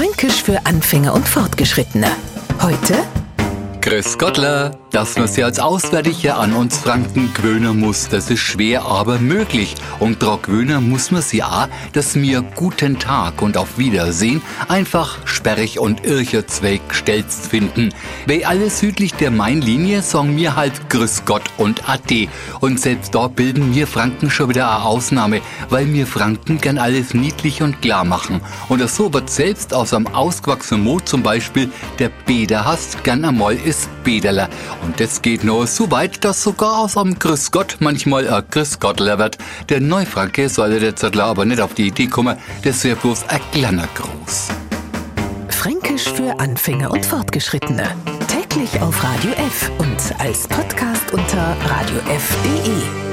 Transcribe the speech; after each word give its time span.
Fränkisch 0.00 0.42
für 0.42 0.64
Anfänger 0.64 1.12
und 1.12 1.28
Fortgeschrittene. 1.28 2.06
Heute 2.62 2.94
Grüß 3.82 4.16
Gottler, 4.16 4.70
dass 4.90 5.16
man 5.16 5.28
sich 5.28 5.44
als 5.44 5.58
Auswärtiger 5.58 6.38
an 6.38 6.52
uns 6.52 6.78
Franken 6.78 7.32
gewöhnen 7.34 7.78
muss, 7.78 8.08
das 8.08 8.30
ist 8.30 8.40
schwer, 8.40 8.84
aber 8.84 9.18
möglich. 9.18 9.74
Und 9.98 10.22
daran 10.22 10.42
gewöhnen 10.42 10.88
muss 10.88 11.10
man 11.10 11.22
sich 11.22 11.44
auch, 11.44 11.68
dass 11.92 12.16
mir 12.16 12.42
guten 12.42 12.98
Tag 12.98 13.42
und 13.42 13.56
auf 13.56 13.78
Wiedersehen 13.78 14.42
einfach 14.68 15.18
sperrig 15.26 15.78
und 15.78 16.04
ircher 16.04 16.46
Zweig 16.46 16.80
stellst 16.92 17.46
finden. 17.46 17.94
Bei 18.26 18.46
alle 18.46 18.70
südlich 18.70 19.14
der 19.14 19.30
Mainlinie 19.30 20.02
sagen 20.02 20.34
mir 20.34 20.56
halt 20.56 20.90
Grüß 20.90 21.24
Gott 21.24 21.44
und 21.56 21.88
Ade. 21.88 22.28
Und 22.60 22.80
selbst 22.80 23.14
dort 23.14 23.36
bilden 23.36 23.74
wir 23.74 23.86
Franken 23.86 24.30
schon 24.30 24.48
wieder 24.48 24.70
eine 24.70 24.84
Ausnahme, 24.84 25.40
weil 25.68 25.92
wir 25.92 26.06
Franken 26.06 26.60
gern 26.60 26.78
alles 26.78 27.14
niedlich 27.14 27.62
und 27.62 27.80
klar 27.82 28.04
machen. 28.04 28.40
Und 28.68 28.88
so 28.90 29.12
wird 29.12 29.30
selbst 29.30 29.72
aus 29.74 29.94
einem 29.94 30.08
ausgewachsenen 30.08 30.84
Mot 30.84 31.08
zum 31.08 31.22
Beispiel 31.22 31.70
der 31.98 32.10
Beder 32.26 32.64
hast 32.64 33.04
gern 33.04 33.24
einmal 33.24 33.54
ist 33.54 33.88
Bederler. 34.04 34.48
Und 34.82 35.00
das 35.00 35.22
geht 35.22 35.44
nur 35.44 35.66
so 35.66 35.90
weit, 35.90 36.24
dass 36.24 36.42
sogar 36.42 36.78
aus 36.78 36.96
einem 36.96 37.18
Grüß 37.18 37.50
Gott 37.50 37.76
manchmal 37.80 38.28
ein 38.28 38.44
Grüß 38.50 38.80
Gottler 38.80 39.18
wird. 39.18 39.38
Der 39.68 39.80
Neufranke 39.80 40.48
sollte 40.48 40.80
der 40.80 40.96
Zettler 40.96 41.24
aber 41.24 41.44
nicht 41.44 41.60
auf 41.60 41.74
die 41.74 41.88
Idee 41.88 42.06
kommen, 42.06 42.36
das 42.62 42.84
wäre 42.84 42.96
bloß 42.96 43.28
ein 43.28 43.40
kleiner 43.52 43.88
Gruß. 43.94 44.48
Fränkisch 45.48 46.08
für 46.08 46.38
Anfänger 46.40 46.90
und 46.90 47.04
Fortgeschrittene. 47.04 47.94
Täglich 48.28 48.80
auf 48.80 49.04
Radio 49.04 49.32
F 49.32 49.70
und 49.78 50.20
als 50.20 50.48
Podcast 50.48 51.12
unter 51.12 51.56
radiof.de. 51.66 53.09